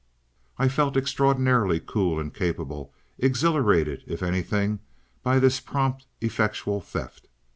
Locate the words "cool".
1.79-2.19